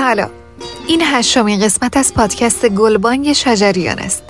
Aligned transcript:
سلام. 0.00 0.30
این 0.86 1.02
هشتمین 1.04 1.60
قسمت 1.60 1.96
از 1.96 2.14
پادکست 2.14 2.68
گلبانگ 2.68 3.32
شجریان 3.32 3.98
است. 3.98 4.22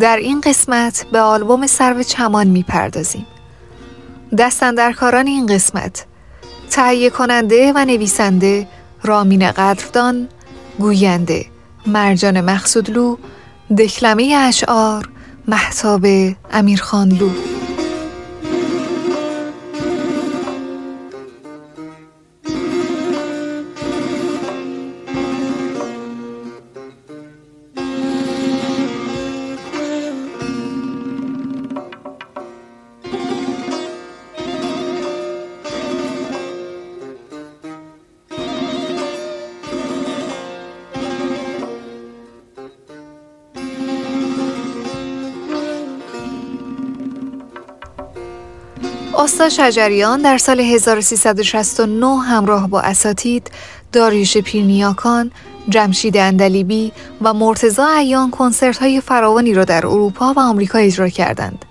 در 0.00 0.16
این 0.16 0.40
قسمت 0.40 1.06
به 1.12 1.20
آلبوم 1.20 1.66
سرو 1.66 2.02
چمان 2.02 2.46
می‌پردازیم. 2.46 3.26
دستندرکاران 4.38 5.26
این 5.26 5.46
قسمت 5.46 6.06
تهیه 6.70 7.10
کننده 7.10 7.72
و 7.72 7.84
نویسنده 7.84 8.68
رامین 9.02 9.50
قدردان 9.50 10.28
گوینده 10.78 11.46
مرجان 11.86 12.40
مقصودلو 12.40 13.16
دکلمه 13.78 14.34
اشعار 14.36 15.08
محتاب 15.48 16.06
امیرخانلو. 16.52 17.30
آستا 49.40 49.70
شجریان 49.70 50.22
در 50.22 50.38
سال 50.38 50.60
1369 50.60 52.06
همراه 52.06 52.68
با 52.68 52.80
اساتید 52.80 53.50
داریوش 53.92 54.38
پیرنیاکان، 54.38 55.30
جمشید 55.68 56.16
اندلیبی 56.16 56.92
و 57.22 57.34
مرتزا 57.34 57.86
ایان 57.86 58.30
کنسرت 58.30 58.76
های 58.78 59.00
فراوانی 59.00 59.54
را 59.54 59.64
در 59.64 59.86
اروپا 59.86 60.32
و 60.36 60.40
آمریکا 60.40 60.78
اجرا 60.78 61.08
کردند. 61.08 61.64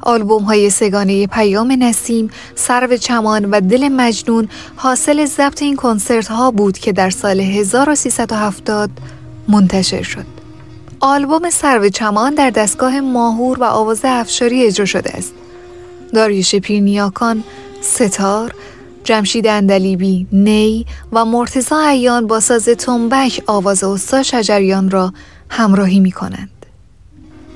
آلبوم 0.00 0.42
های 0.42 0.70
سگانه 0.70 1.26
پیام 1.26 1.72
نسیم، 1.72 2.30
سرو 2.54 2.96
چمان 2.96 3.44
و 3.44 3.60
دل 3.60 3.88
مجنون 3.88 4.48
حاصل 4.76 5.24
ضبط 5.24 5.62
این 5.62 5.76
کنسرت 5.76 6.28
ها 6.28 6.50
بود 6.50 6.78
که 6.78 6.92
در 6.92 7.10
سال 7.10 7.40
1370 7.40 8.90
منتشر 9.48 10.02
شد. 10.02 10.26
آلبوم 11.00 11.50
سرو 11.50 11.88
چمان 11.88 12.34
در 12.34 12.50
دستگاه 12.50 13.00
ماهور 13.00 13.58
و 13.58 13.64
آواز 13.64 14.00
افشاری 14.04 14.66
اجرا 14.66 14.86
شده 14.86 15.10
است. 15.16 15.32
داریوش 16.14 16.54
پیرنیاکان 16.54 17.44
ستار 17.80 18.54
جمشید 19.04 19.46
اندلیبی 19.46 20.26
نی 20.32 20.86
و 21.12 21.24
مرتزا 21.24 21.80
ایان 21.80 22.26
با 22.26 22.40
ساز 22.40 22.64
تنبک 22.64 23.42
آواز 23.46 23.84
استا 23.84 24.22
شجریان 24.22 24.90
را 24.90 25.12
همراهی 25.50 26.00
می 26.00 26.12
کنند. 26.12 26.55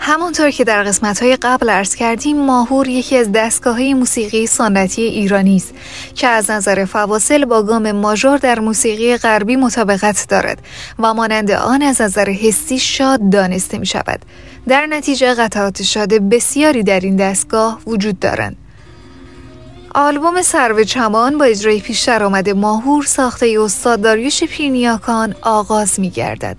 همانطور 0.03 0.51
که 0.51 0.65
در 0.65 0.83
قسمت 0.83 1.23
های 1.23 1.37
قبل 1.37 1.71
عرض 1.71 1.95
کردیم 1.95 2.45
ماهور 2.45 2.89
یکی 2.89 3.17
از 3.17 3.33
دستگاه 3.33 3.75
های 3.75 3.95
موسیقی 3.95 4.47
سنتی 4.47 5.03
ایرانی 5.03 5.57
است 5.57 5.75
که 6.15 6.27
از 6.27 6.51
نظر 6.51 6.85
فواصل 6.85 7.45
با 7.45 7.63
گام 7.63 7.93
ماژور 7.93 8.39
در 8.39 8.59
موسیقی 8.59 9.17
غربی 9.17 9.57
مطابقت 9.57 10.27
دارد 10.29 10.59
و 10.99 11.15
مانند 11.15 11.51
آن 11.51 11.83
از 11.83 12.01
نظر 12.01 12.31
حسی 12.31 12.79
شاد 12.79 13.31
دانسته 13.31 13.79
می 13.79 13.87
شود 13.87 14.21
در 14.69 14.87
نتیجه 14.87 15.35
قطعات 15.35 15.83
شاده 15.83 16.19
بسیاری 16.19 16.83
در 16.83 17.01
این 17.01 17.17
دستگاه 17.17 17.81
وجود 17.87 18.19
دارند. 18.19 18.57
آلبوم 19.95 20.43
سرو 20.43 20.85
چمان 20.85 21.39
با 21.39 21.45
اجرای 21.45 21.81
پیشتر 21.81 22.23
آمده 22.23 22.53
ماهور 22.53 23.05
ساخته 23.05 23.57
استاد 23.61 24.01
داریوش 24.01 24.45
پینیاکان 24.45 25.35
آغاز 25.43 26.01
می 26.01 26.11
گردد. 26.11 26.57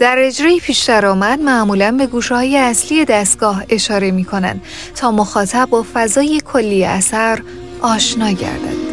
در 0.00 0.16
اجرای 0.18 0.60
پیشتر 0.60 1.06
آمد 1.06 1.40
معمولا 1.40 1.92
به 1.98 2.06
گوشه 2.06 2.34
های 2.34 2.56
اصلی 2.56 3.04
دستگاه 3.04 3.64
اشاره 3.68 4.10
می 4.10 4.24
کنند 4.24 4.62
تا 4.94 5.10
مخاطب 5.10 5.68
با 5.70 5.86
فضای 5.94 6.40
کلی 6.44 6.84
اثر 6.84 7.42
آشنا 7.80 8.30
گردد. 8.30 8.89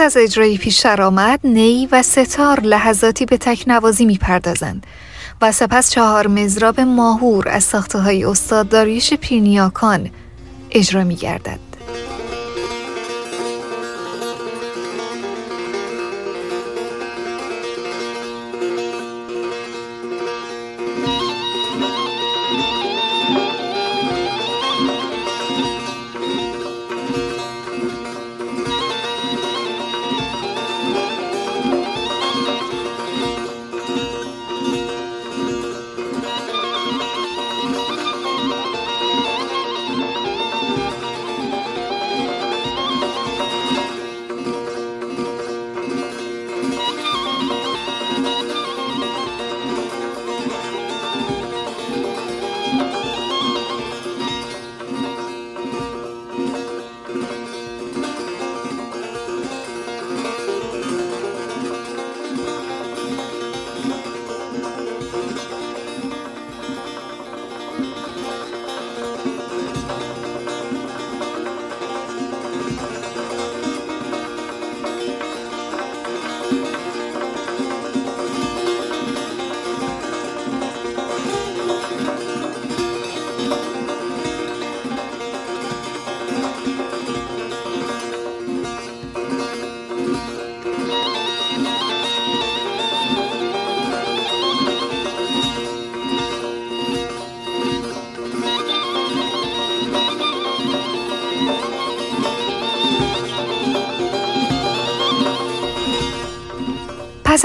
از 0.00 0.16
اجرای 0.16 0.58
پیشتر 0.58 1.02
آمد 1.02 1.40
نی 1.44 1.88
و 1.92 2.02
ستار 2.02 2.60
لحظاتی 2.60 3.26
به 3.26 3.36
تکنوازی 3.36 4.04
می‌پردازند 4.04 4.86
و 5.42 5.52
سپس 5.52 5.90
چهار 5.90 6.26
مزراب 6.26 6.80
ماهور 6.80 7.48
از 7.48 7.64
ساخته 7.64 7.98
های 7.98 8.24
استاد 8.24 8.68
داریوش 8.68 9.14
پینیاکان 9.14 10.10
اجرا 10.70 11.04
می 11.04 11.16
گردد. 11.16 11.69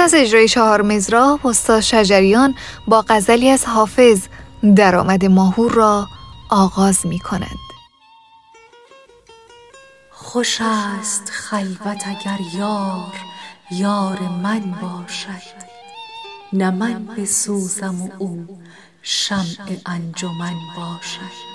از 0.06 0.14
اجرای 0.14 0.48
چهار 0.48 0.82
مزرا 0.82 1.40
استاد 1.46 1.80
شجریان 1.80 2.56
با 2.88 3.06
غزلی 3.10 3.50
از 3.50 3.66
حافظ 3.66 4.28
درآمد 4.76 5.26
ماهور 5.26 5.72
را 5.72 6.08
آغاز 6.50 7.06
می 7.06 7.20
کنند. 7.20 7.66
خوش 10.12 10.62
است 10.62 11.30
خلوت 11.30 12.04
اگر 12.08 12.40
یار 12.58 13.14
یار 13.72 14.20
من 14.44 14.60
باشد 14.82 15.56
نه 16.54 16.72
من 16.72 17.06
بسوزم 17.06 18.02
و 18.02 18.10
او 18.18 18.48
شمع 19.02 19.78
انجمن 19.86 20.56
باشد 20.78 21.46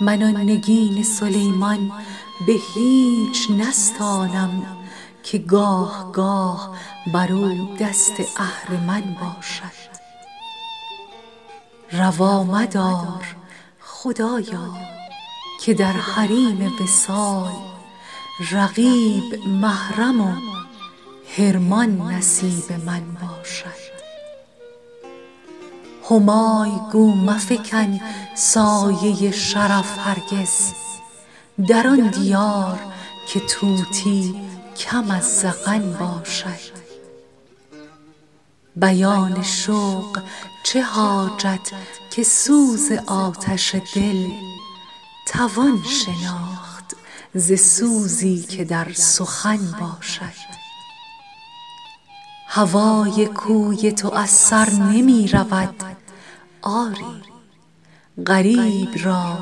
من 0.00 0.22
آن 0.22 0.36
نگین 0.36 1.02
سلیمان 1.02 1.92
به 2.46 2.54
هیچ 2.74 3.50
نستانم 3.50 4.77
که 5.22 5.38
گاه 5.38 6.12
گاه 6.12 6.76
بر 7.12 7.32
او 7.32 7.76
دست 7.80 8.12
اهرمن 8.36 9.16
باشد. 9.20 9.88
روا 11.92 12.44
مدار 12.44 13.36
خدایا 13.80 14.76
که 15.60 15.74
در 15.74 15.92
حریم 15.92 16.72
وصال 16.80 17.52
رقیب 18.50 19.46
محرم 19.46 20.20
و 20.20 20.34
حرمان 21.36 22.00
نصیب 22.00 22.72
من 22.86 23.02
باشد. 23.20 23.88
همای 26.10 26.70
گو 26.92 27.14
مفکن 27.14 28.00
سایه 28.34 29.30
شرف 29.30 29.98
هرگز 29.98 30.72
در 31.68 31.86
آن 31.86 32.08
دیار 32.08 32.78
که 33.28 33.40
طوطی 33.40 34.47
کم 34.78 35.10
از 35.10 35.40
زغن 35.40 35.92
باشد. 35.92 36.78
بیان 38.76 39.42
شوق 39.42 40.22
چه 40.64 40.82
حاجت 40.82 41.70
که 42.10 42.22
سوز 42.22 42.92
آتش 43.06 43.74
دل 43.94 44.26
توان 45.26 45.82
شناخت 45.84 46.96
ز 47.34 47.52
سوزی 47.52 48.42
که 48.42 48.64
در 48.64 48.92
سخن 48.92 49.58
باشد. 49.80 50.48
هوای 52.46 53.26
کوی 53.26 53.92
تو 53.92 54.14
از 54.14 54.30
سر 54.30 54.70
نمی 54.70 55.28
رود. 55.28 55.74
آری 56.62 57.22
غریب 58.26 58.90
را 59.04 59.38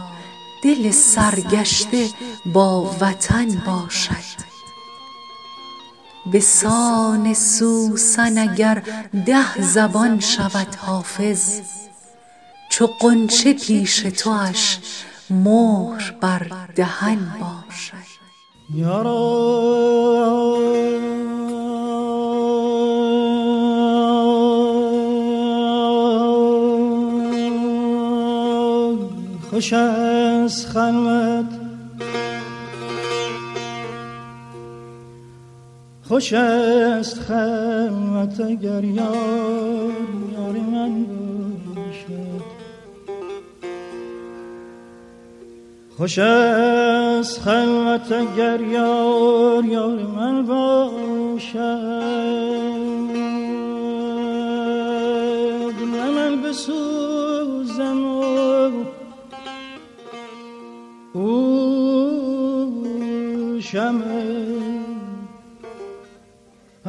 دل 0.63 0.91
سرگشته 0.91 2.09
با 2.53 2.97
وطن 3.01 3.49
باشد. 3.67 4.56
به 6.33 6.41
سان 6.41 7.35
سوسن 7.35 8.39
اگر 8.39 8.83
ده 9.27 9.63
زبان 9.63 10.21
شود 10.21 10.75
حافظ 10.75 11.61
چو 12.71 12.87
غنچه 12.87 13.53
پیش 13.53 14.01
تواش 14.01 14.79
مهر 15.31 16.15
بر 16.21 16.47
دهن 16.77 17.19
باشد. 17.41 18.07
خوش 29.51 29.73
از 29.73 30.67
خوش 36.09 36.33
است 36.33 37.21
خلوت 37.21 38.41
اگر 38.41 38.85
یار 38.85 39.93
یار 40.33 40.53
من 40.73 41.07
باشد. 41.75 42.45
خوش 45.97 46.19
است 46.19 47.41
خلوت 47.41 48.13
اگر 48.13 48.61
یار 48.61 49.65
یار 49.65 50.03
من 50.17 50.47
باشد. 50.47 51.57
من 56.17 56.43
بسوزم 56.43 58.05
او 61.13 61.67
شمه 63.61 64.16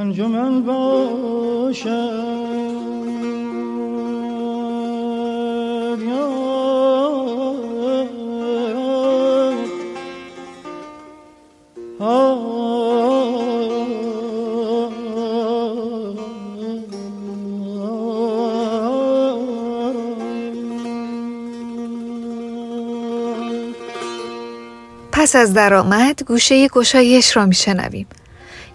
انجمن 0.08 0.62
باشد. 0.62 2.38
پس 25.12 25.36
از 25.36 25.54
درآمد 25.54 26.24
گوشه 26.24 26.68
گشایش 26.68 27.38
را 27.38 27.46
میشنویم. 27.46 28.08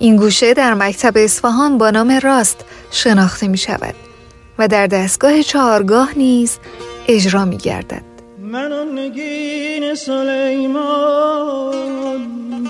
این 0.03 0.17
گوشه 0.17 0.55
در 0.55 0.75
مکتب 0.75 1.13
اصفهان 1.17 1.79
با 1.79 1.91
نام 1.91 2.11
راست 2.23 2.65
شناخته 2.91 3.49
می 3.49 3.59
شود 3.59 3.95
و 4.59 4.69
در 4.69 4.87
دستگاه 4.87 5.43
چهارگاه 5.43 6.19
نیز 6.19 6.59
اجرا 7.09 7.45
می 7.45 7.57
گردد 7.57 8.03
من 8.39 8.99
نگین 8.99 9.95
سلیمان 9.95 11.73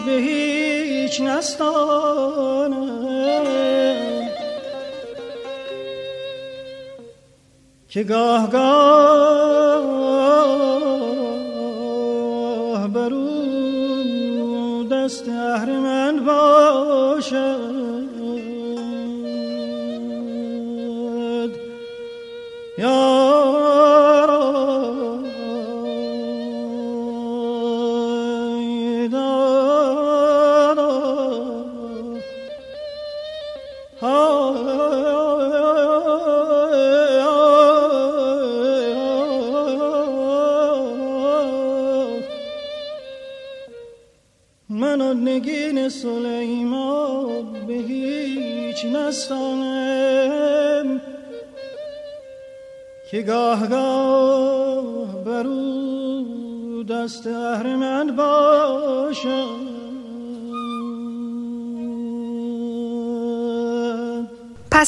به 0.07 0.13
هیچ 0.13 1.21
نستانم 1.21 2.73
که 7.89 8.03
گاه 8.03 8.51
گاه 8.51 9.32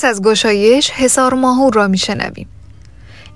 از 0.04 0.22
گشایش 0.22 0.90
حسار 0.90 1.34
ماهور 1.34 1.74
را 1.74 1.88
میشنویم 1.88 2.48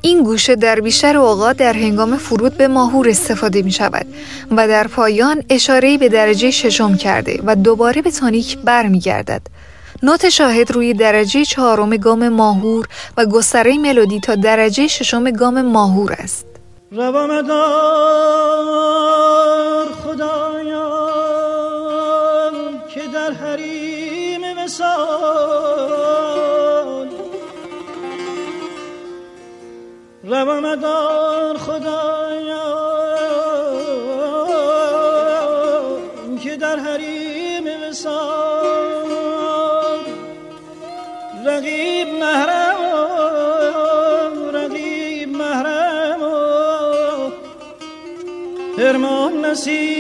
این 0.00 0.22
گوشه 0.22 0.56
در 0.56 0.80
بیشتر 0.80 1.16
اوقات 1.16 1.56
در 1.56 1.72
هنگام 1.72 2.16
فرود 2.16 2.56
به 2.56 2.68
ماهور 2.68 3.08
استفاده 3.08 3.62
می 3.62 3.70
شود 3.70 4.06
و 4.50 4.68
در 4.68 4.86
پایان 4.86 5.42
اشاره 5.50 5.98
به 5.98 6.08
درجه 6.08 6.50
ششم 6.50 6.96
کرده 6.96 7.40
و 7.44 7.56
دوباره 7.56 8.02
به 8.02 8.10
تونیک 8.10 8.58
برمیگردد. 8.58 9.42
نوت 10.02 10.28
شاهد 10.28 10.70
روی 10.70 10.94
درجه 10.94 11.44
چهارم 11.44 11.96
گام 11.96 12.28
ماهور 12.28 12.86
و 13.16 13.26
گستره 13.26 13.78
ملودی 13.78 14.20
تا 14.20 14.34
درجه 14.34 14.86
ششم 14.86 15.30
گام 15.30 15.62
ماهور 15.62 16.12
است. 16.12 16.46
زبان 30.28 30.60
مدار 30.60 31.56
خدایا. 31.58 32.68
که 36.44 36.56
در 36.56 36.76
حریم 36.78 37.64
وسال 37.88 39.08
رقیب 41.46 42.08
محرم 42.08 43.14
رقیب 44.52 45.28
محرم. 45.36 46.20
هرمان 48.78 49.44
نصیب 49.44 49.97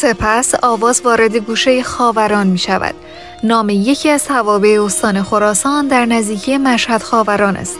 سپس 0.00 0.54
آواز 0.62 1.00
وارد 1.04 1.36
گوشه 1.36 1.82
خاوران 1.82 2.46
می 2.46 2.58
شود. 2.58 2.94
نام 3.42 3.68
یکی 3.68 4.08
از 4.08 4.24
توابع 4.24 4.82
استان 4.84 5.22
خراسان 5.22 5.88
در 5.88 6.06
نزدیکی 6.06 6.58
مشهد 6.58 7.02
خاوران 7.02 7.56
است. 7.56 7.78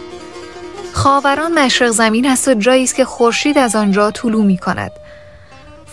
خاوران 0.92 1.58
مشرق 1.58 1.90
زمین 1.90 2.26
است 2.26 2.48
و 2.48 2.54
جایی 2.54 2.84
است 2.84 2.94
که 2.94 3.04
خورشید 3.04 3.58
از 3.58 3.76
آنجا 3.76 4.10
طلوع 4.10 4.44
می 4.44 4.58
کند. 4.58 4.90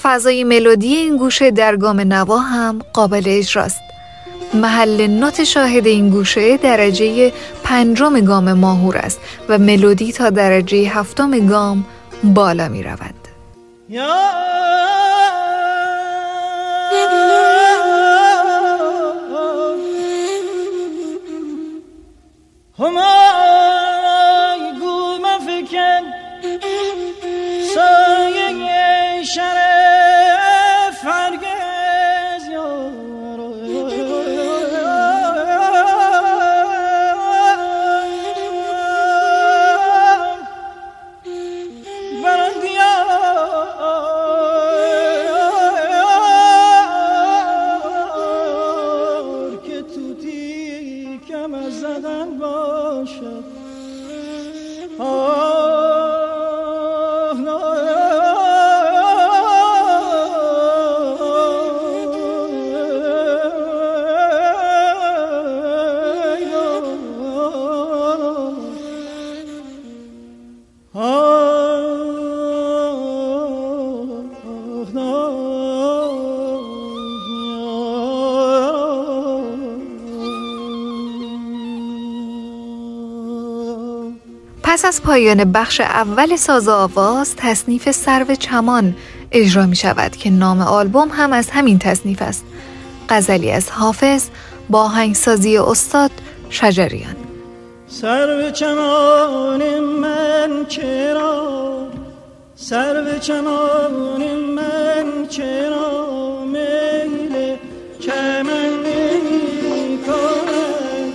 فضای 0.03 0.43
ملودی 0.43 0.96
این 0.96 1.17
گوشه 1.17 1.51
در 1.51 1.75
گام 1.75 2.00
نوا 2.00 2.38
هم 2.38 2.79
قابل 2.93 3.24
اجراست. 3.25 3.81
محل 4.53 5.07
نوت 5.07 5.43
شاهد 5.43 5.88
این 5.88 6.10
گوشه 6.10 6.57
درجه 6.57 7.34
پنجم 7.63 8.19
گام 8.19 8.53
ماهور 8.53 8.98
است 8.98 9.19
و 9.50 9.57
ملودی 9.57 10.12
تا 10.12 10.29
درجه 10.29 10.77
هفتم 10.77 11.48
گام 11.48 11.86
بالا 12.24 12.67
می 12.67 12.84
رود. 12.84 13.15
پس 22.79 22.86
از 29.39 29.67
پایان 85.08 85.52
بخش 85.52 85.82
اول 85.82 86.36
ساز 86.36 86.68
آواز 86.68 87.36
تصنیف 87.36 87.92
سرو 87.92 88.36
چمان 88.36 88.96
اجرا 89.32 89.66
می 89.66 89.76
شود 89.76 90.16
که 90.16 90.30
نام 90.30 90.62
آلبوم 90.62 91.10
هم 91.12 91.34
از 91.34 91.50
همین 91.50 91.80
تصنیف 91.80 92.22
است. 92.22 92.46
غزلی 93.10 93.52
از 93.52 93.70
حافظ 93.72 94.28
با 94.70 94.88
هنگسازی 94.88 95.58
استاد 95.58 96.12
شجریان. 96.50 97.16
سرو 97.88 98.52
چمان 98.52 99.80
من 99.80 100.66
چرا؟ 100.68 101.88
سرو 102.56 103.20
چمان 103.20 104.36
من 104.56 105.28
چرا 105.30 106.46
میل 106.46 107.56
چمن 108.00 108.70
نمی 108.86 110.00
کند 110.06 111.14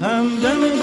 همدم 0.00 0.79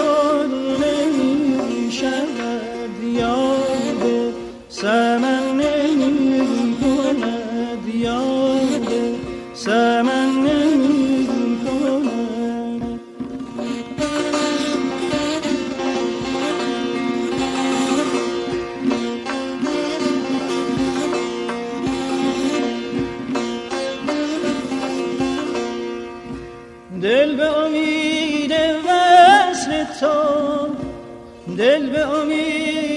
دل 27.01 27.35
به 27.35 27.57
امید 27.57 28.51
وصل 28.85 29.83
تو 29.99 30.17
دل 31.57 31.89
به 31.89 32.07
امید 32.07 32.96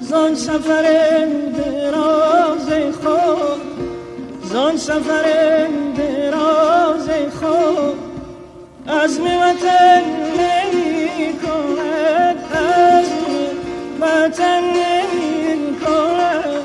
زان 0.00 0.34
سفر 0.34 0.82
دراز 1.56 2.68
خود 3.02 3.60
زان 4.44 4.76
سفر 4.76 5.66
دراز 5.96 7.08
خود 7.40 7.98
از 8.86 9.20
وطن 9.20 10.02
نمی 10.38 11.32
کند 11.38 12.36
از 12.52 13.06
وطن 14.00 14.60
نمی 14.60 15.76
کند 15.80 16.64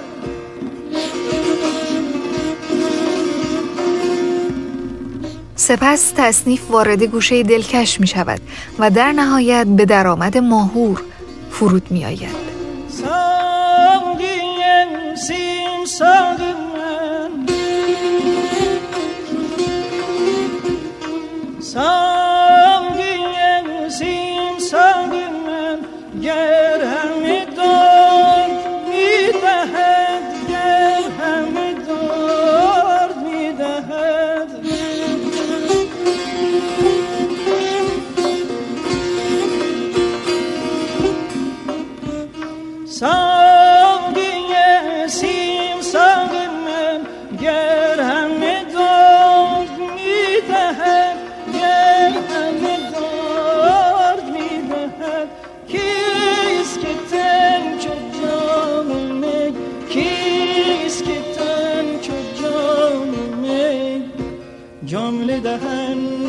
سپس 5.55 6.13
تصنیف 6.17 6.71
وارد 6.71 7.03
گوشه 7.03 7.43
دلکش 7.43 7.99
می 7.99 8.07
شود 8.07 8.41
و 8.79 8.89
در 8.89 9.11
نهایت 9.11 9.67
به 9.67 9.85
درآمد 9.85 10.37
ماهور 10.37 11.01
فرود 11.63 11.91
می 11.91 12.05
آید 12.05 12.42
چمان 64.93 66.22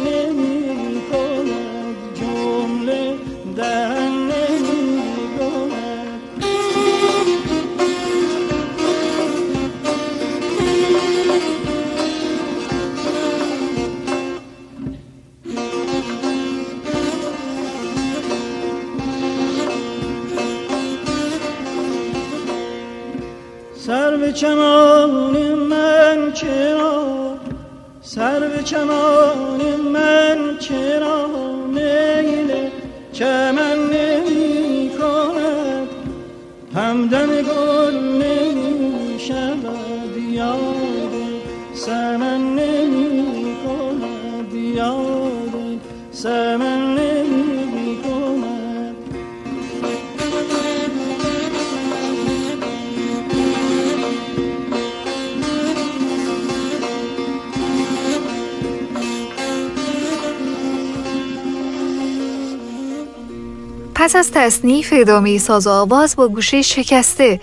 از 64.16 64.30
تصنیف 64.30 64.92
ادامه 64.96 65.38
ساز 65.38 65.66
آواز 65.66 66.16
با 66.16 66.28
گوشه 66.28 66.62
شکسته 66.62 67.40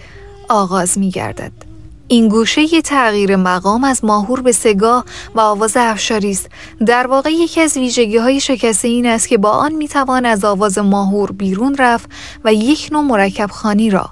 آغاز 0.50 0.98
می 0.98 1.10
گردد. 1.10 1.52
این 2.08 2.28
گوشه 2.28 2.74
یه 2.74 2.82
تغییر 2.82 3.36
مقام 3.36 3.84
از 3.84 4.06
ماهور 4.06 4.42
به 4.42 4.52
سگاه 4.52 5.06
و 5.36 5.40
آواز 5.40 5.78
افشاری 5.78 6.32
است. 6.32 6.50
در 6.86 7.08
واقع 7.08 7.30
یکی 7.30 7.62
از 7.62 7.78
ویژگی 7.78 8.18
های 8.18 8.40
شکسته 8.40 8.88
این 8.88 9.06
است 9.06 9.28
که 9.28 9.38
با 9.38 9.50
آن 9.50 9.74
می 9.74 9.88
توان 9.88 10.26
از 10.26 10.46
آواز 10.46 10.78
ماهور 10.78 11.32
بیرون 11.32 11.76
رفت 11.80 12.10
و 12.44 12.54
یک 12.54 12.90
نوع 12.92 13.04
مرکب 13.04 13.50
خانی 13.52 13.90
را 13.90 14.10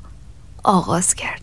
آغاز 0.63 1.15
کرد. 1.15 1.41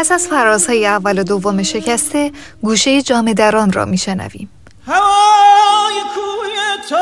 پس 0.00 0.12
از 0.12 0.28
فرازهای 0.28 0.86
اول 0.86 1.18
و 1.18 1.22
دوم 1.22 1.62
شکسته 1.62 2.32
گوشه 2.62 3.02
جام 3.02 3.32
دران 3.32 3.72
را 3.72 3.84
میشنویم. 3.84 4.50
هوای 4.86 6.00
کوی 6.14 6.56
تو. 6.88 6.96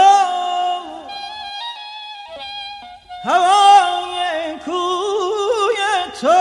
هوای 3.24 4.58
کوی 4.64 5.80
تو. 6.20 6.38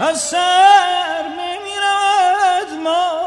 از 0.00 0.20
سر 0.20 1.22
نمی‌رود 1.28 2.82
ما. 2.84 3.23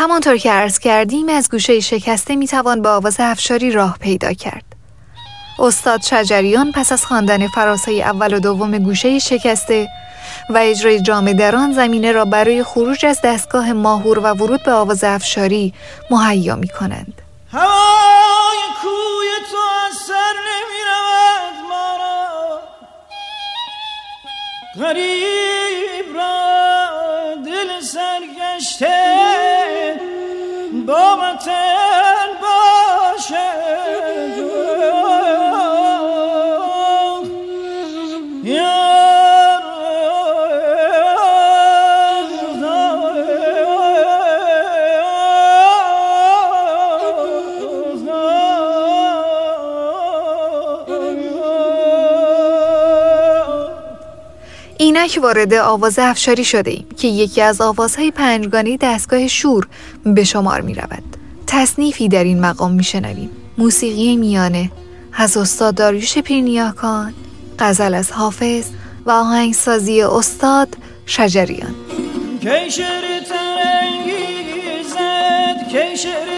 همانطور 0.00 0.36
که 0.36 0.52
عرض 0.52 0.78
کردیم 0.78 1.28
از 1.28 1.50
گوشه 1.50 1.80
شکسته 1.80 2.36
می‌توان 2.36 2.82
به 2.82 2.88
آواز 2.88 3.16
افشاری 3.18 3.70
راه 3.70 3.98
پیدا 3.98 4.32
کرد. 4.32 4.64
استاد 5.58 6.02
شجریان 6.02 6.72
پس 6.72 6.92
از 6.92 7.06
خواندن 7.06 7.48
فراسای 7.48 8.02
اول 8.02 8.34
و 8.34 8.40
دوم 8.40 8.78
گوشه 8.78 9.18
شکسته 9.18 9.88
و 10.50 10.58
اجرای 10.62 11.02
جام 11.02 11.32
دران 11.32 11.72
زمینه 11.72 12.12
را 12.12 12.24
برای 12.24 12.62
خروج 12.62 13.06
از 13.06 13.20
دستگاه 13.24 13.72
ماهور 13.72 14.18
و 14.18 14.22
ورود 14.22 14.62
به 14.62 14.72
آواز 14.72 15.04
افشاری 15.04 15.74
مهیا 16.10 16.56
می 16.56 16.68
کنند. 16.68 17.22
کوی 18.82 19.30
دل 27.44 27.80
سرگشته 27.80 29.00
با 30.86 31.16
وطن 31.16 32.28
باشد 32.42 34.49
اینک 55.00 55.18
وارد 55.22 55.54
آواز 55.54 55.98
افشاری 55.98 56.44
شده 56.44 56.70
ایم 56.70 56.86
که 56.96 57.08
یکی 57.08 57.42
از 57.42 57.60
آوازهای 57.60 58.10
پنجگانه 58.10 58.76
دستگاه 58.76 59.28
شور 59.28 59.68
به 60.04 60.24
شمار 60.24 60.60
می 60.60 60.74
رود. 60.74 61.16
تصنیفی 61.46 62.08
در 62.08 62.24
این 62.24 62.40
مقام 62.40 62.72
می 62.72 62.84
شنویم. 62.84 63.30
موسیقی 63.58 64.16
میانه 64.16 64.70
از 65.12 65.36
استاد 65.36 65.74
داریوش 65.74 66.18
پیرنیاکان، 66.18 67.14
غزل 67.58 67.94
از 67.94 68.12
حافظ 68.12 68.64
و 69.06 69.10
آهنگسازی 69.10 70.02
استاد 70.02 70.76
شجریان. 71.06 71.74
کیشر 75.70 76.29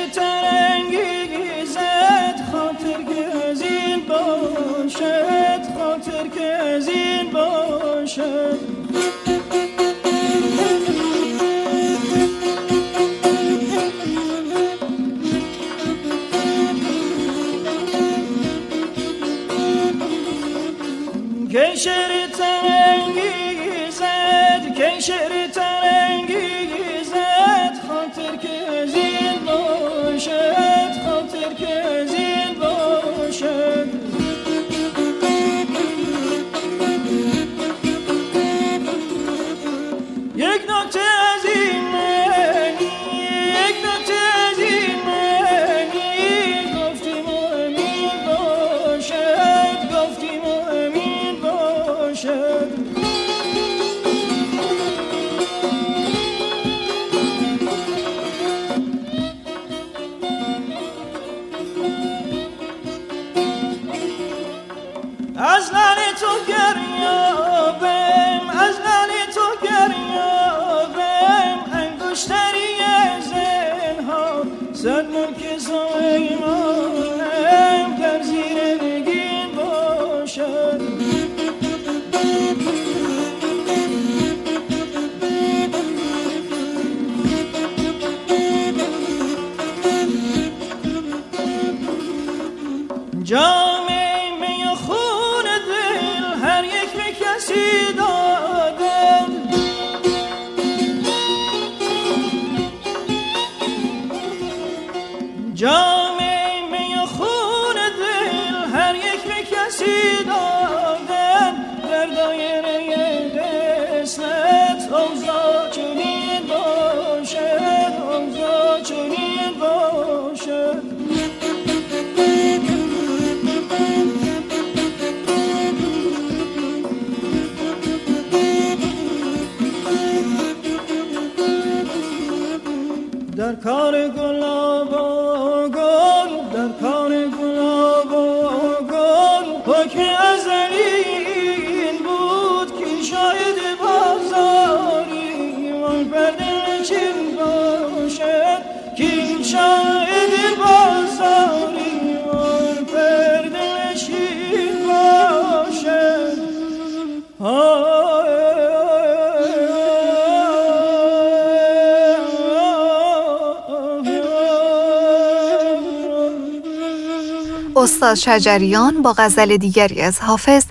استاد 167.82 168.14
شجریان 168.14 169.02
با 169.02 169.14
غزل 169.18 169.56
دیگری 169.56 170.00
از 170.00 170.20
حافظ 170.20 170.64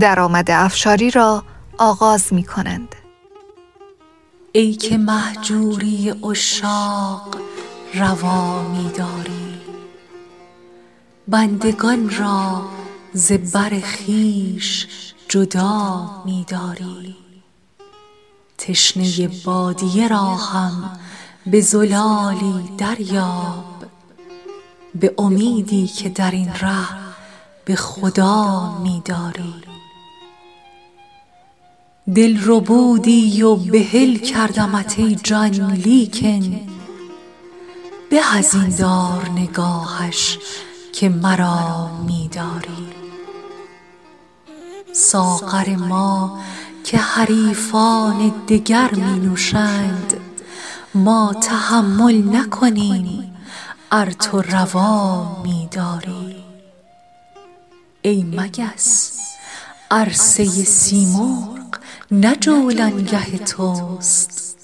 درآمد 0.00 0.50
افشاری 0.50 1.10
را 1.10 1.44
آغاز 1.78 2.32
می 2.32 2.44
کنند. 2.44 2.94
ای 4.52 4.74
که 4.74 4.98
مهجوری 4.98 6.14
عشاق 6.22 7.36
روا 7.94 8.68
می 8.68 8.90
داری 8.98 9.60
بندگان 11.28 12.10
را 12.10 12.62
ز 13.12 13.32
بر 13.32 13.80
خویش 13.80 14.86
جدا 15.28 16.10
می 16.24 16.46
داری 16.48 17.16
تشنه 18.58 19.28
بادیه 19.44 20.08
را 20.08 20.34
هم 20.36 20.90
به 21.46 21.60
زلالی 21.60 22.64
دریاب 22.78 23.73
به 24.94 25.14
امیدی 25.18 25.86
که 25.86 26.08
در 26.08 26.30
این 26.30 26.48
ره 26.48 26.88
به 27.64 27.76
خدا 27.76 28.78
میداری. 28.82 29.54
دل 32.14 32.38
ربودی 32.44 33.42
و 33.42 33.56
بهل 33.56 34.16
کردمت 34.16 34.98
ای 34.98 35.14
جان 35.14 35.72
لیکن 35.72 36.60
به 38.10 38.36
از 38.36 38.54
این 38.54 38.76
دار 38.76 39.28
نگاهش 39.28 40.38
که 40.92 41.08
مرا 41.08 41.90
میداری. 42.06 42.88
ساغر 44.92 45.76
ما 45.76 46.38
که 46.84 46.98
حریفان 46.98 48.32
دگر 48.48 48.90
می 48.94 49.26
نوشند 49.26 50.14
ما 50.94 51.34
تحمل 51.42 52.36
نکنیم 52.36 53.33
ار 53.96 54.10
تو 54.10 54.42
روا 54.42 55.42
می 55.42 55.68
داری 55.70 56.44
ای 58.02 58.22
مگس 58.22 59.12
عرصه 59.90 60.44
سیمرغ 60.64 61.78
نه 62.10 62.36
جولانگه 62.36 63.38
توست. 63.38 64.56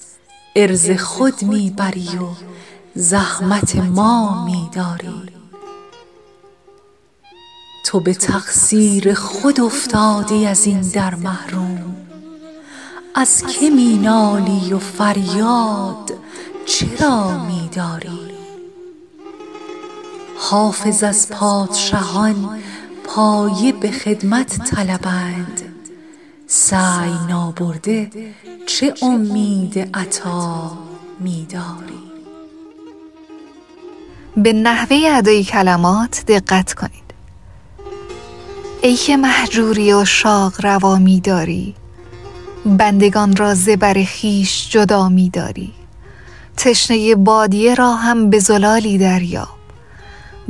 عرض 0.57 0.91
خود 0.91 1.43
می 1.43 1.71
بری 1.71 2.09
و 2.17 2.29
زحمت 2.95 3.77
ما 3.77 4.45
می 4.45 4.71
داری 4.73 5.23
تو 7.87 8.01
به 8.01 8.15
تقصیر 8.15 9.15
خود 9.15 9.61
افتادی 9.61 10.47
از 10.47 10.67
این 10.67 10.81
در 10.81 11.15
محروم. 11.15 11.97
از 13.15 13.43
که 13.43 13.71
می 13.71 13.99
نالی 13.99 14.73
و 14.73 14.79
فریاد 14.79 16.13
چرا 16.67 17.45
می 17.45 17.69
داری 17.73 18.40
حافظ 20.51 21.03
از 21.03 21.29
پادشهان 21.29 22.61
پایه 23.05 23.73
به 23.73 23.91
خدمت 23.91 24.65
طلبند. 24.65 25.63
سعی 26.47 27.13
نابرده 27.29 28.11
چه 28.67 28.95
امید 29.03 29.79
عطا 29.95 30.79
می 31.21 31.47
داری 31.51 32.11
به 34.37 34.53
نحوه 34.53 34.99
ادای 35.11 35.45
کلمات 35.45 36.25
دقت 36.27 36.75
کنید. 36.75 37.15
ای 38.83 38.97
که 38.97 39.17
محجوری 39.17 39.93
و 39.93 40.05
شاق 40.05 40.67
روا 40.67 40.97
می 40.97 41.21
داری 41.21 41.75
بندگان 42.67 43.37
را 43.37 43.55
زبر 43.55 44.05
خیش 44.05 44.71
جدا 44.71 45.09
می 45.09 45.31
داری 45.31 45.73
تشنه 46.57 47.15
بادیه 47.15 47.75
را 47.75 47.95
هم 47.95 48.31
به 48.31 48.39
زلالی 48.39 48.99
دریاب. 48.99 49.60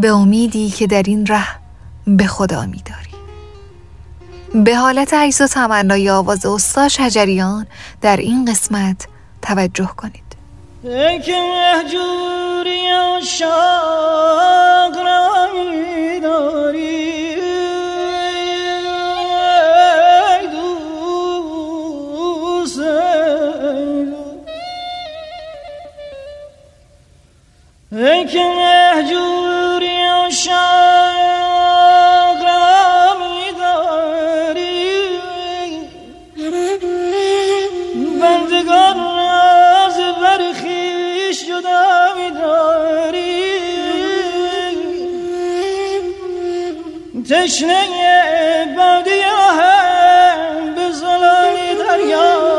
به 0.00 0.08
امیدی 0.12 0.70
که 0.70 0.86
در 0.86 1.02
این 1.06 1.26
ره 1.26 1.46
به 2.06 2.26
خدا 2.26 2.66
می 2.66 2.82
داری 2.86 3.10
به 4.64 4.76
حالت 4.76 5.14
عیز 5.14 5.40
و 5.40 5.46
تمنای 5.46 6.10
آواز 6.10 6.46
استاد 6.46 6.88
شجریان 6.88 7.66
در 8.00 8.16
این 8.16 8.44
قسمت 8.44 9.06
توجه 9.42 9.90
کنید. 9.96 10.30
ای 10.82 11.20
که 11.20 11.32
محجوری 11.32 12.92
و 12.92 13.20
شاق 13.24 14.96
را 14.96 15.46
می 15.54 16.20
داری 16.20 17.00
ای 27.92 28.26
و 30.30 30.32
شاق 30.32 30.54
را 32.42 33.14
می 33.18 33.58
داری. 33.58 34.90
بندگان 38.20 38.98
را 38.98 39.88
ز 39.90 39.98
بر 40.22 40.42
خویش 40.60 41.38
جدا 41.48 42.14
می 42.16 42.30
داری. 42.40 43.50
تشنه 47.30 48.74
بادی 48.76 49.20
هم 49.20 50.74
به 50.74 50.90
زلالی 50.92 51.74
دریا. 51.78 52.49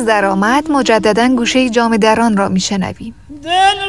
از 0.00 0.06
درآمد 0.06 0.70
مجددا 0.70 1.28
گوشه 1.28 1.70
جام 1.70 1.96
دران 1.96 2.36
را 2.36 2.48
میشنویم. 2.48 3.14
دل 3.42 3.79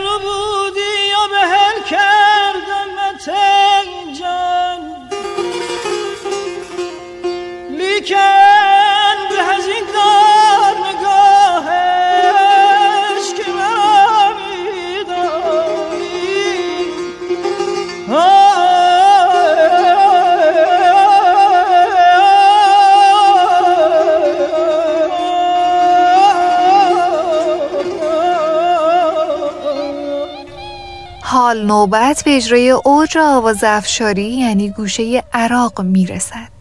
نوبت 31.72 32.24
به 32.26 32.36
اجرای 32.38 32.70
اوج 32.70 33.18
آواز 33.18 33.64
افشاری 33.64 34.24
یعنی 34.24 34.70
گوشه 34.70 35.24
عراق 35.34 35.82
می‌رسد. 35.82 36.52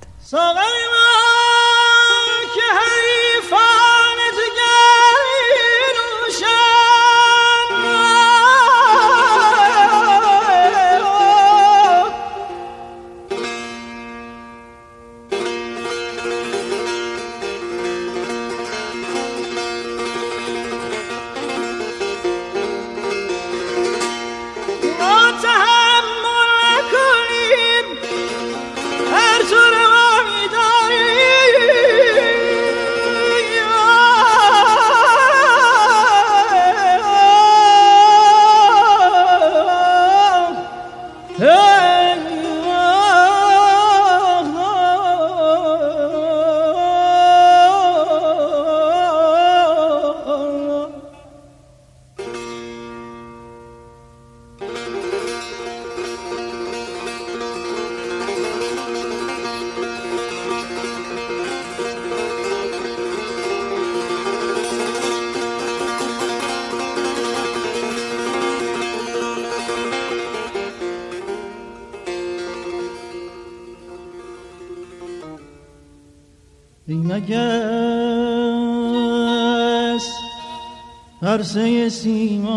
سیمرغ 81.90 82.52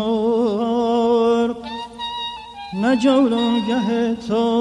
نه 2.82 2.96
جولانگه 2.96 4.14
توست 4.28 4.53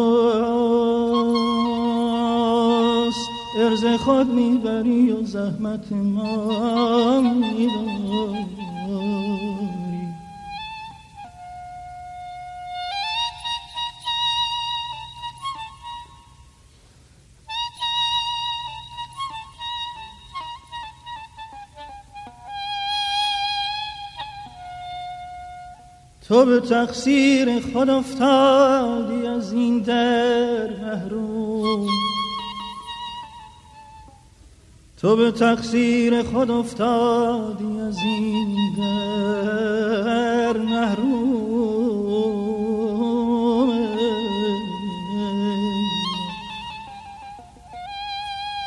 تو 26.33 26.45
به 26.45 26.59
تقصیر 26.59 27.59
خود 27.59 27.89
افتادی 27.89 29.27
از 29.27 29.53
این 29.53 29.79
در 29.79 30.69
محروم. 30.69 31.87
تو 35.01 35.15
به 35.15 35.31
تقصیر 35.31 36.23
خود 36.23 36.51
افتادی 36.51 37.79
از 37.87 37.97
این 38.03 38.73
در 38.77 40.57
محروم. 40.57 41.73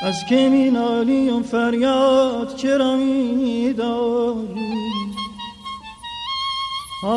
از 0.02 0.24
که 0.28 0.48
می 0.48 0.70
نالیم 0.70 1.42
فریاد 1.42 2.56
چرا 2.56 2.96
می 2.96 3.72
داری 3.72 4.65
پس 7.06 7.14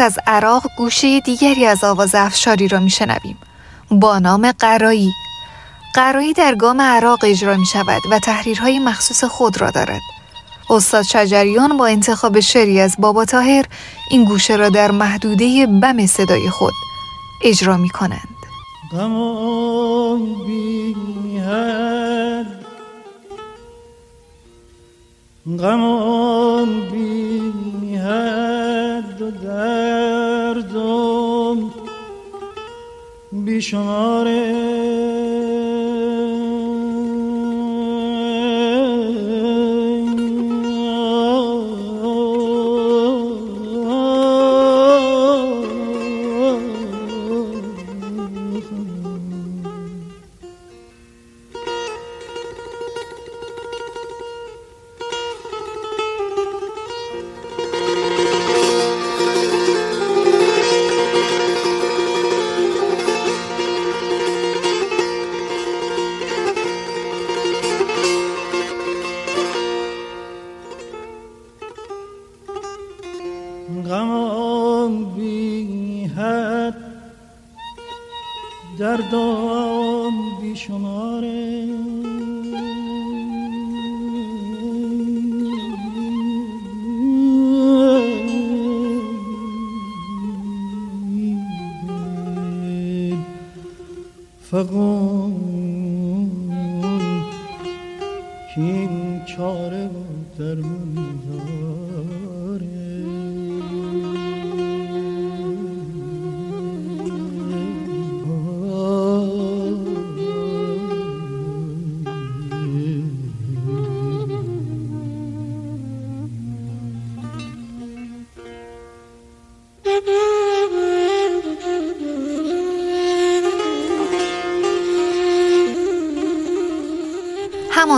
از 0.00 0.18
عراق 0.26 0.66
گوشه 0.78 1.20
دیگری 1.20 1.66
از 1.66 1.84
آواز 1.84 2.14
افشاری 2.14 2.68
را 2.68 2.80
میشنویم. 2.80 3.38
با 3.90 4.18
نام 4.18 4.52
قرایی. 4.52 5.12
قرایی 5.96 6.32
در 6.32 6.54
گام 6.54 6.80
عراق 6.80 7.24
اجرا 7.24 7.56
می 7.56 7.66
شود 7.66 8.02
و 8.10 8.18
تحریرهای 8.18 8.78
مخصوص 8.78 9.24
خود 9.24 9.60
را 9.60 9.70
دارد. 9.70 10.00
استاد 10.70 11.02
شجریان 11.02 11.76
با 11.76 11.86
انتخاب 11.86 12.40
شعری 12.40 12.80
از 12.80 12.96
بابا 12.98 13.24
تاهر 13.24 13.64
این 14.10 14.24
گوشه 14.24 14.56
را 14.56 14.68
در 14.68 14.90
محدوده 14.90 15.66
بم 15.66 16.06
صدای 16.06 16.50
خود 16.50 16.72
اجرا 17.44 17.76
می 17.76 17.88
کنند 17.88 18.36
غمان 18.92 20.34
بی 20.46 20.96
حد 21.38 22.66
و 29.22 29.30
دردم 29.30 31.06
فقون 33.46 35.45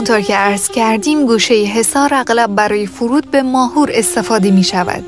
همانطور 0.09 0.27
که 0.27 0.37
عرض 0.37 0.69
کردیم 0.69 1.27
گوشه 1.27 1.55
حصار 1.55 2.15
اغلب 2.15 2.55
برای 2.55 2.87
فرود 2.87 3.31
به 3.31 3.43
ماهور 3.43 3.91
استفاده 3.95 4.51
می 4.51 4.65
شود. 4.65 5.05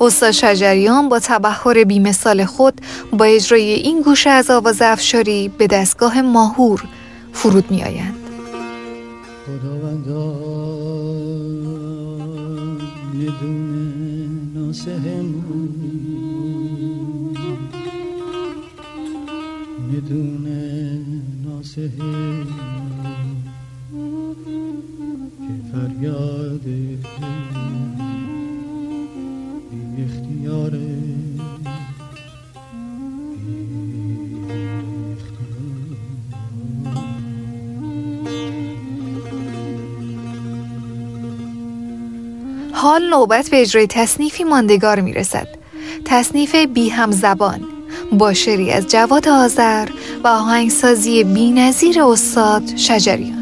استاد 0.00 0.30
شجریان 0.30 1.08
با 1.08 1.18
تبخور 1.18 1.84
بیمثال 1.84 2.44
خود 2.44 2.80
با 3.12 3.24
اجرای 3.24 3.72
این 3.72 4.02
گوشه 4.02 4.30
از 4.30 4.50
آواز 4.50 4.82
افشاری 4.82 5.48
به 5.48 5.66
دستگاه 5.66 6.22
ماهور 6.22 6.84
فرود 7.32 7.70
می 7.70 7.84
آیند. 7.84 8.16
فریاد 21.74 22.71
نوبت 43.12 43.50
به 43.50 43.60
اجرای 43.60 43.86
تصنیفی 43.86 44.44
ماندگار 44.44 45.00
می 45.00 45.12
رسد 45.12 45.48
تصنیف 46.04 46.54
بی 46.54 46.88
هم 46.88 47.10
زبان 47.10 47.60
با 48.12 48.32
شری 48.32 48.70
از 48.70 48.86
جواد 48.86 49.28
آذر 49.28 49.88
و 50.24 50.28
آهنگسازی 50.28 51.24
بی 51.24 51.50
نظیر 51.50 52.02
استاد 52.02 52.76
شجریان. 52.76 53.41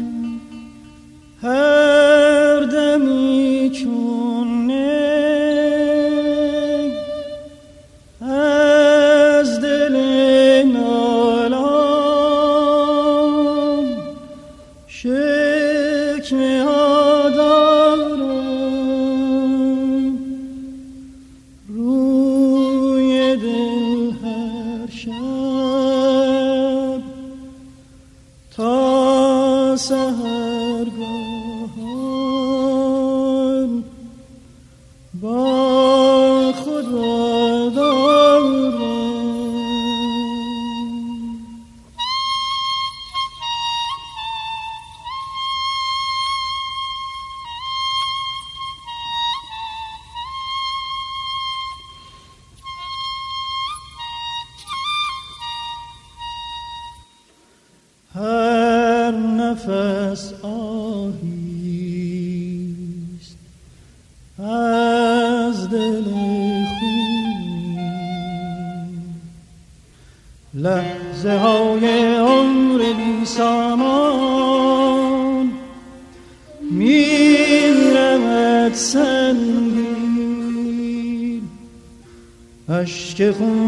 لحظه 71.23 71.37
های 71.37 72.15
عمر 72.15 72.93
بی 72.93 73.25
سامان. 73.25 74.31
میرمد 76.71 78.73
سنگین. 78.73 79.81
عشق 82.69 83.31
خون 83.31 83.60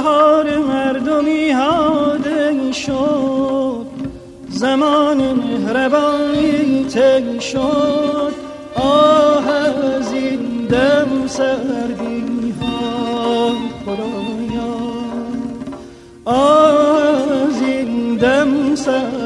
بهار 0.00 0.58
مردمی 0.58 1.50
هاده 1.50 2.72
شد. 2.72 3.86
زمان 4.48 5.16
مهربانی 5.16 6.84
تی 6.84 7.40
شد. 7.40 8.32
آه 8.74 9.48
از 9.48 10.12
این 10.12 10.66
دم 10.70 11.26
سردی 11.26 12.54
ها. 12.60 13.52
خدایا 13.84 14.76
آه 16.24 17.32
از 17.42 17.62
این 17.62 18.16
دم 18.16 18.74
سردی 18.74 19.19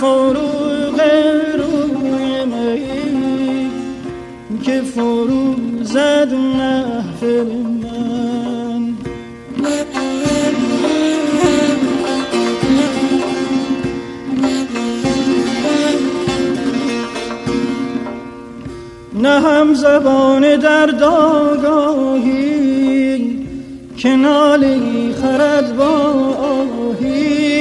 فروغ 0.00 1.00
روی 1.54 2.44
می 2.44 3.70
که 4.64 4.80
فرو 4.80 5.54
زد 5.82 6.34
محفل 6.34 7.46
من. 7.82 8.96
نه 19.22 19.40
هم 19.40 19.74
زبان 19.74 20.56
در 20.56 20.86
داگاهی 20.86 22.36
که 23.96 24.08
نالی 24.08 25.14
خرد 25.22 25.76
با 25.76 25.84
آهی. 26.94 27.55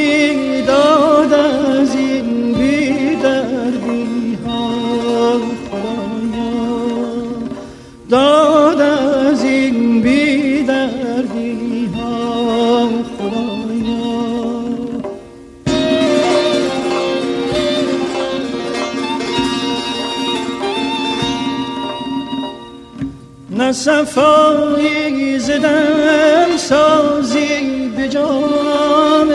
نه 23.65 25.37
زدم 25.39 26.57
سازی 26.57 27.91
به 27.97 28.09
جام 28.09 29.27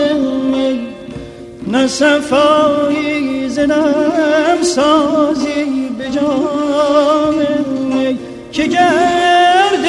می 0.53 0.89
نه 1.66 1.87
زدم 3.49 4.62
سازی 4.62 5.89
به 5.99 6.11
جام 6.11 7.35
می 7.95 8.18
که 8.53 8.66
گرد 8.66 9.87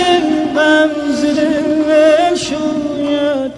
غم 0.56 0.90
زده 1.12 2.36
شوید 2.36 3.52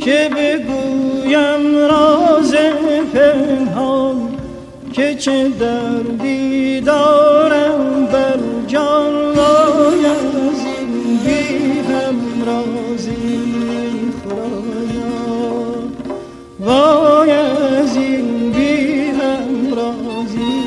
که 0.00 0.30
بگویم 0.36 1.76
راز 1.76 2.54
پنهان. 3.14 4.36
که 4.96 5.14
چه 5.14 5.48
دردی 5.48 6.80
دارم 6.80 8.06
بر 8.12 8.38
جان 8.66 9.25
وای 16.66 17.30
از 17.30 17.96
این 17.96 18.52
بی 18.52 19.10
همرازی 19.10 20.62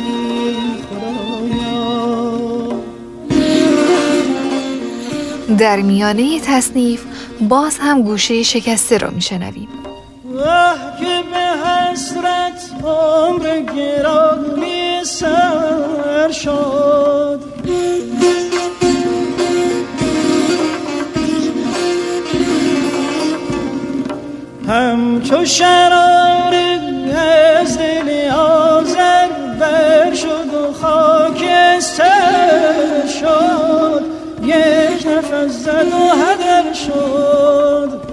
خدایا. 0.89 2.27
در 5.57 5.81
میانه 5.81 6.39
تصنیف 6.39 7.03
باز 7.41 7.77
هم 7.79 8.01
گوشه 8.01 8.43
شکسته 8.43 8.97
را 8.97 9.09
میشنویم. 9.09 9.67
واه 10.25 10.77
که 10.99 11.23
به 11.31 11.69
حسرت 11.69 12.71
عمر 12.83 13.59
گرامی 13.75 14.99
سر 15.03 16.31
شد. 16.31 17.41
همچو 24.69 25.45
شرار 25.45 26.53
از 27.15 27.77
دل 27.77 28.29
آزر 28.31 29.27
بر 29.59 30.13
شد 30.13 30.53
و 30.53 30.73
خاکستر 30.73 32.07
شد. 33.19 34.01
یک 34.43 35.07
نفس 35.07 35.51
زد 35.51 35.87
و 35.87 36.09
هدر 36.09 36.73
شد. 36.73 38.08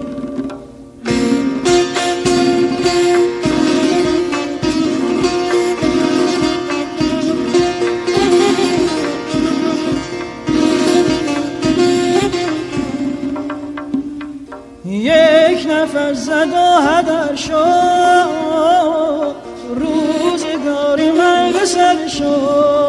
زد 16.15 16.53
و 16.53 16.81
هدر 16.81 17.35
شد 17.35 17.57
روزگاری 19.75 21.11
من 21.11 21.53
به 21.53 21.65
سر 21.65 22.09
شد. 22.09 22.86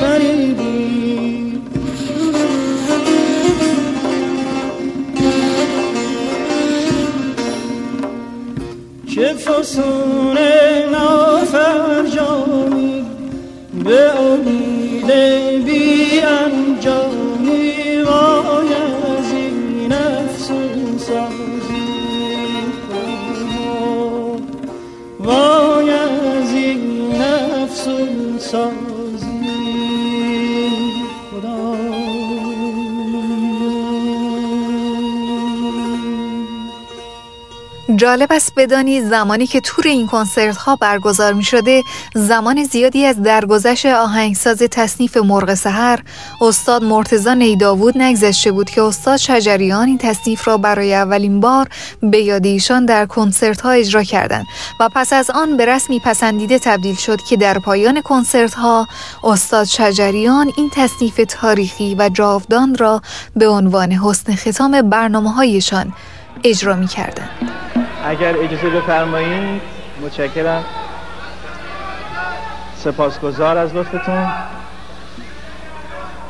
فریبی 0.00 1.60
چه 9.14 9.34
فسون 9.34 10.38
نافرجامی 10.92 12.50
به 13.84 14.10
جالب 38.00 38.32
است 38.32 38.52
بدانی 38.56 39.00
زمانی 39.00 39.46
که 39.46 39.60
تور 39.60 39.86
این 39.86 40.06
کنسرت 40.06 40.56
ها 40.56 40.76
برگزار 40.76 41.32
می 41.32 41.44
شده 41.44 41.82
زمان 42.14 42.64
زیادی 42.64 43.04
از 43.04 43.22
درگذشت 43.22 43.86
آهنگساز 43.86 44.58
تصنیف 44.58 45.16
مرغ 45.16 45.54
سحر 45.54 46.00
استاد 46.40 46.84
مرتزا 46.84 47.34
نیداوود 47.34 47.98
نگذشته 47.98 48.52
بود 48.52 48.70
که 48.70 48.82
استاد 48.82 49.16
شجریان 49.16 49.88
این 49.88 49.98
تصنیف 49.98 50.48
را 50.48 50.56
برای 50.56 50.94
اولین 50.94 51.40
بار 51.40 51.68
به 52.02 52.18
یاد 52.18 52.46
ایشان 52.46 52.84
در 52.84 53.06
کنسرت 53.06 53.60
ها 53.60 53.70
اجرا 53.70 54.02
کردند 54.02 54.46
و 54.80 54.88
پس 54.94 55.12
از 55.12 55.30
آن 55.30 55.56
به 55.56 55.66
رسمی 55.66 56.00
پسندیده 56.04 56.58
تبدیل 56.58 56.94
شد 56.96 57.20
که 57.22 57.36
در 57.36 57.58
پایان 57.58 58.00
کنسرت 58.00 58.54
ها 58.54 58.88
استاد 59.24 59.64
شجریان 59.64 60.52
این 60.56 60.70
تصنیف 60.74 61.20
تاریخی 61.28 61.94
و 61.98 62.08
جاودان 62.08 62.74
را 62.74 63.02
به 63.36 63.48
عنوان 63.48 63.92
حسن 63.92 64.34
ختام 64.34 64.82
برنامه 64.90 65.32
هایشان 65.32 65.92
اجرا 66.44 66.76
می 66.76 66.86
کردن. 66.86 67.28
اگر 68.04 68.36
اجازه 68.36 68.70
بفرمایید 68.70 69.62
متشکرم. 70.02 70.64
سپاسگزار 72.76 73.58
از 73.58 73.74
لطفتون. 73.74 74.28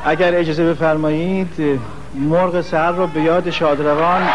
اگر 0.05 0.35
اجازه 0.35 0.73
بفرمایید 0.73 1.79
مرغ 2.13 2.61
سهر 2.61 2.91
رو 2.91 3.07
به 3.07 3.21
یاد 3.21 3.49
شادروان. 3.49 4.29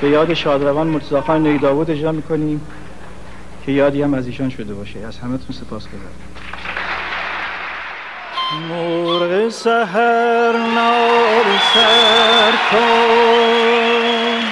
به 0.00 0.08
یاد 0.08 0.34
شادروان 0.34 0.86
مرتضی 0.86 1.20
خان 1.20 1.46
نیداود 1.46 1.90
اجرا 1.90 2.12
می‌کنیم 2.12 2.60
که 3.66 3.72
یادی 3.72 4.02
هم 4.02 4.14
از 4.14 4.26
ایشان 4.26 4.50
شده 4.50 4.74
باشه. 4.74 5.00
از 5.00 5.18
همتون 5.18 5.56
سپاس 5.56 5.86
گذارم 5.88 6.31
مرغ 8.60 9.48
سهر 9.48 10.52
نار 10.52 11.44
سر 11.74 12.52
کن. 12.70 14.42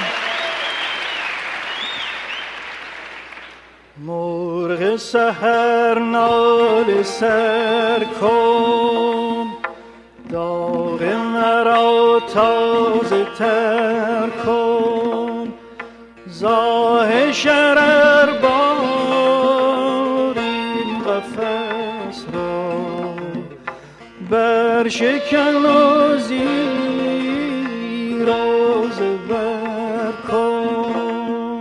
مرغ 4.05 4.97
سهر 4.97 5.99
نال 5.99 7.03
سر 7.03 8.05
کن. 8.21 9.47
داغ 10.33 11.03
مرا 11.03 12.21
تازه 12.35 13.27
تر 13.39 14.29
کن. 14.45 15.53
زاه 16.27 17.33
شرر 17.33 18.33
بر 24.81 24.89
شکن 24.89 25.67
و 25.67 26.17
زیراز 26.19 26.49
بر 29.29 30.13
کن 30.29 31.61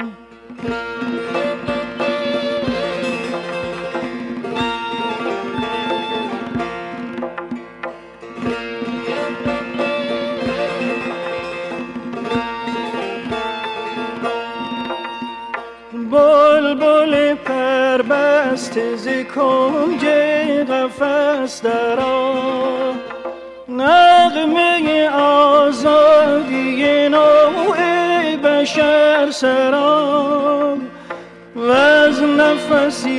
بل 16.12 16.74
بل 16.76 17.36
پر 17.36 18.02
بست 18.02 18.96
ز 18.96 19.08
کنج 19.36 20.06
بشر 29.40 29.72
سرام 29.72 30.82
و 31.56 31.72
از 31.72 32.22
نفسی 32.22 33.19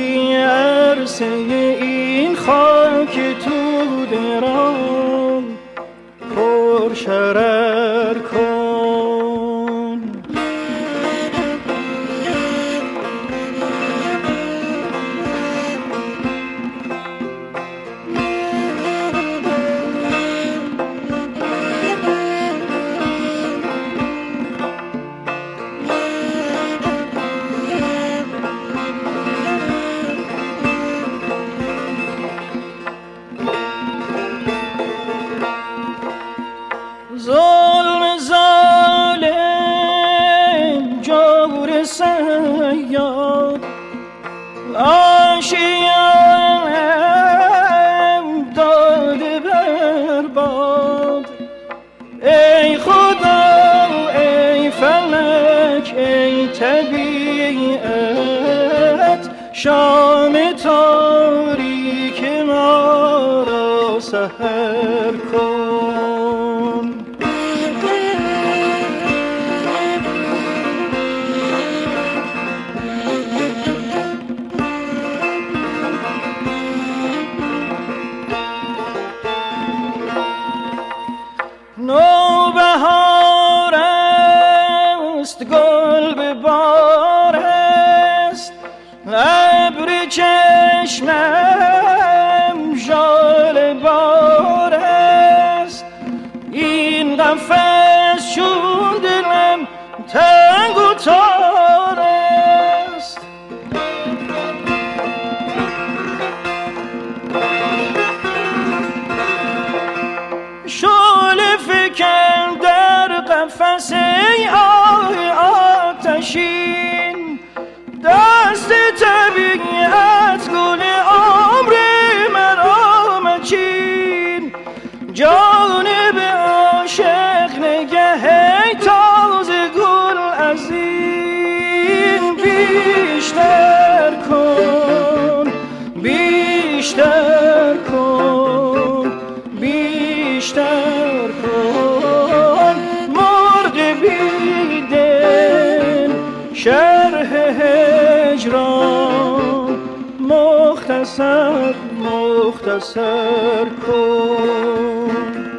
مختصر 151.21 151.75
مختصر 151.99 153.65
کن. 153.87 155.50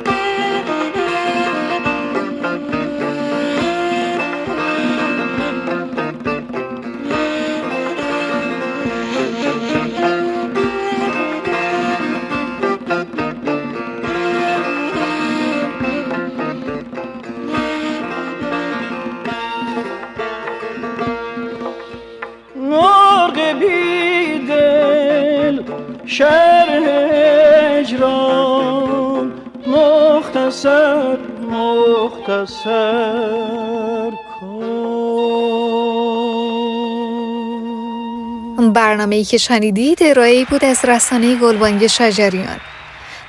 برنامه 39.12 39.20
ای 39.20 39.24
که 39.24 39.38
شنیدید 39.38 39.98
ارائه 40.02 40.44
بود 40.44 40.64
از 40.64 40.84
رسانه 40.84 41.36
گلبانگ 41.36 41.86
شجریان 41.86 42.60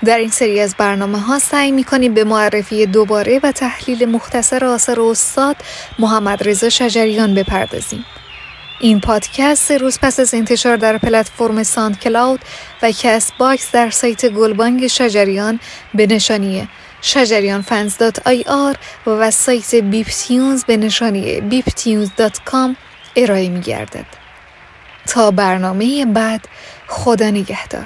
در 0.05 0.17
این 0.17 0.29
سری 0.29 0.59
از 0.59 0.75
برنامه 0.77 1.19
ها 1.19 1.39
سعی 1.39 1.71
می 1.71 1.83
کنیم 1.83 2.13
به 2.13 2.23
معرفی 2.23 2.85
دوباره 2.85 3.39
و 3.43 3.51
تحلیل 3.51 4.05
مختصر 4.05 4.65
آثار 4.65 5.01
استاد 5.01 5.55
محمد 5.99 6.47
رضا 6.47 6.69
شجریان 6.69 7.35
بپردازیم 7.35 8.05
این 8.79 8.99
پادکست 8.99 9.71
روز 9.71 9.99
پس 10.01 10.19
از 10.19 10.33
انتشار 10.33 10.77
در 10.77 10.97
پلتفرم 10.97 11.63
SoundCloud 11.63 12.39
و 12.81 12.91
Castbox 12.91 13.71
در 13.71 13.89
سایت 13.89 14.29
گلبانگ 14.29 14.87
شجریان 14.87 15.59
به 15.93 16.07
نشانی 16.07 16.67
شجریان 17.01 17.61
fans 17.61 17.97
dot 17.97 18.27
ir 18.27 18.75
و 19.07 19.31
سایت 19.31 19.75
Beeptunes 19.75 20.63
به 20.63 20.77
نشانی 20.77 21.41
Beeptunes 21.41 22.09
dot 22.17 22.39
com 22.45 22.75
ارائه 23.15 23.49
می 23.49 23.61
گردد. 23.61 24.22
تا 25.07 25.31
برنامه 25.31 26.05
بعد 26.05 26.47
خدا 26.87 27.29
نگهدار. 27.29 27.85